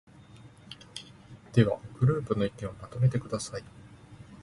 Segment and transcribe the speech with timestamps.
[1.53, 3.63] では、グループの意見をまとめてください。